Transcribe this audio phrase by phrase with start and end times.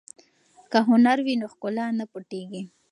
[0.71, 2.61] که هنر وي نو ښکلا نه پټیږي.